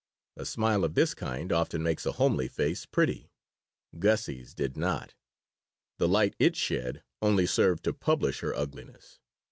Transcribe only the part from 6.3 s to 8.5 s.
it shed only served to publish